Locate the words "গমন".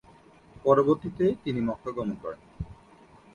1.91-2.15